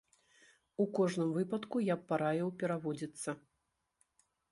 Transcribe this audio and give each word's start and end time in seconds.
У 0.85 0.85
кожным 0.99 1.29
выпадку 1.35 1.81
я 1.93 1.97
б 1.99 2.07
параіў 2.11 2.49
пераводзіцца. 2.63 3.29